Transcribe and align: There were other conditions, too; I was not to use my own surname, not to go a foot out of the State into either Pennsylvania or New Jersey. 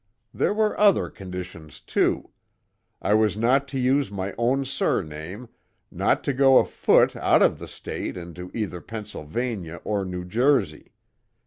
There 0.33 0.51
were 0.51 0.75
other 0.79 1.11
conditions, 1.11 1.79
too; 1.79 2.31
I 3.03 3.13
was 3.13 3.37
not 3.37 3.67
to 3.67 3.79
use 3.79 4.11
my 4.11 4.33
own 4.35 4.65
surname, 4.65 5.47
not 5.91 6.23
to 6.23 6.33
go 6.33 6.57
a 6.57 6.65
foot 6.65 7.15
out 7.15 7.43
of 7.43 7.59
the 7.59 7.67
State 7.67 8.17
into 8.17 8.49
either 8.51 8.81
Pennsylvania 8.81 9.79
or 9.83 10.03
New 10.03 10.25
Jersey. 10.25 10.93